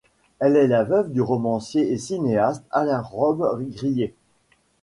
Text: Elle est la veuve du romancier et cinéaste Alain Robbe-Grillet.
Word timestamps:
Elle 0.39 0.55
est 0.55 0.65
la 0.65 0.83
veuve 0.83 1.11
du 1.11 1.21
romancier 1.21 1.91
et 1.93 1.99
cinéaste 1.99 2.63
Alain 2.71 3.01
Robbe-Grillet. 3.01 4.15